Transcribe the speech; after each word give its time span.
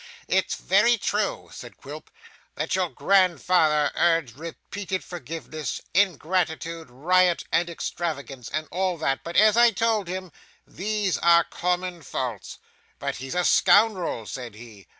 'It's 0.27 0.55
very 0.55 0.97
true,' 0.97 1.51
said 1.53 1.77
Quilp, 1.77 2.09
'that 2.55 2.73
your 2.75 2.89
grandfather 2.89 3.91
urged 3.93 4.35
repeated 4.35 5.03
forgiveness, 5.03 5.79
ingratitude, 5.93 6.89
riot, 6.89 7.43
and 7.51 7.69
extravagance, 7.69 8.49
and 8.49 8.67
all 8.71 8.97
that; 8.97 9.23
but 9.23 9.35
as 9.35 9.55
I 9.55 9.69
told 9.69 10.07
him 10.07 10.31
"these 10.65 11.19
are 11.19 11.43
common 11.43 12.01
faults." 12.01 12.57
"But 12.97 13.17
he's 13.17 13.35
a 13.35 13.45
scoundrel," 13.45 14.25
said 14.25 14.55
he. 14.55 14.87